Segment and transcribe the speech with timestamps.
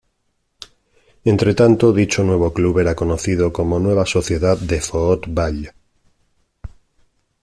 [1.25, 5.71] Entretanto, dicho nuevo club era conocido como Nueva Sociedad de Foot-ball.